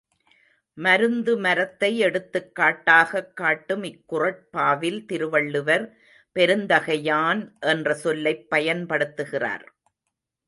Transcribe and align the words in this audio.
மருந்து 0.77 1.37
மரத்தை 1.37 2.01
எடுத்துக்காட்டாகக் 2.03 3.33
காட்டும் 3.33 3.83
இக்குறட்பாவில் 3.83 5.05
திருவள்ளுவர் 5.05 5.85
பெருந்தகையான் 6.39 7.43
என்ற 7.59 7.93
சொல்லைப் 7.93 8.47
பயன்படுத்துகிறார். 8.55 9.65